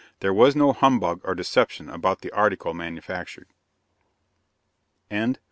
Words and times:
There 0.21 0.33
was 0.33 0.55
no 0.55 0.73
humbug 0.73 1.21
or 1.23 1.35
deception 1.35 1.87
about 1.87 2.21
the 2.21 2.31
article 2.31 2.73
manufactured. 2.73 3.53